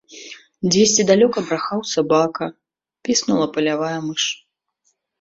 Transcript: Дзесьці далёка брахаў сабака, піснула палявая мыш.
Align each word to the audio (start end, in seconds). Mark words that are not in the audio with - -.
Дзесьці 0.71 1.05
далёка 1.11 1.39
брахаў 1.51 1.85
сабака, 1.93 2.45
піснула 3.11 3.47
палявая 3.55 3.97
мыш. 4.11 4.23